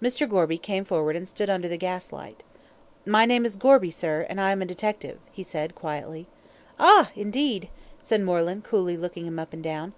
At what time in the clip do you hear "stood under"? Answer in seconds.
1.26-1.66